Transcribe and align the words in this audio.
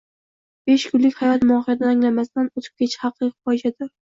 besh 0.69 0.85
kunlik 0.93 1.19
hayot 1.25 1.45
mohiyatini 1.51 1.91
anglamasdan 1.91 2.51
o‘tib 2.57 2.73
ketish 2.73 2.99
haqiqiy 3.07 3.35
fojiadir. 3.37 3.97